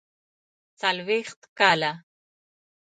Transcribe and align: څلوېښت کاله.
څلوېښت 0.79 1.39
کاله. 1.59 1.91